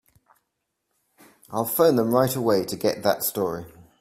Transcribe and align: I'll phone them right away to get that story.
I'll 1.51 1.63
phone 1.65 1.95
them 1.95 2.09
right 2.11 2.35
away 2.35 2.65
to 2.65 2.75
get 2.75 3.03
that 3.03 3.23
story. 3.23 3.65